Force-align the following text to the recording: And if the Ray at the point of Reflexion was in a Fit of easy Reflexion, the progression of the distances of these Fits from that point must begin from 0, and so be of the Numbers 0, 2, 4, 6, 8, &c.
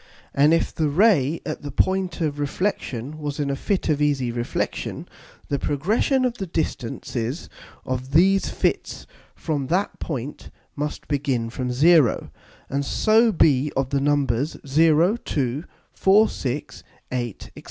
And 0.33 0.51
if 0.51 0.73
the 0.73 0.89
Ray 0.89 1.41
at 1.45 1.61
the 1.61 1.69
point 1.69 2.21
of 2.21 2.39
Reflexion 2.39 3.19
was 3.19 3.39
in 3.39 3.51
a 3.51 3.55
Fit 3.55 3.87
of 3.87 4.01
easy 4.01 4.31
Reflexion, 4.31 5.07
the 5.47 5.59
progression 5.59 6.25
of 6.25 6.39
the 6.39 6.47
distances 6.47 7.49
of 7.85 8.11
these 8.11 8.49
Fits 8.49 9.05
from 9.35 9.67
that 9.67 9.99
point 9.99 10.49
must 10.75 11.07
begin 11.07 11.51
from 11.51 11.71
0, 11.71 12.31
and 12.67 12.83
so 12.83 13.31
be 13.31 13.71
of 13.77 13.91
the 13.91 14.01
Numbers 14.01 14.57
0, 14.65 15.17
2, 15.17 15.65
4, 15.93 16.27
6, 16.29 16.83
8, 17.11 17.43
&c. 17.43 17.51